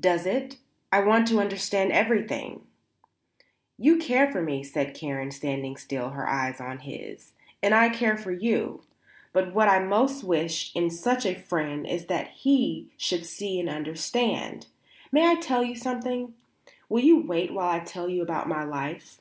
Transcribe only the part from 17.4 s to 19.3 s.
while I tell you about my life?"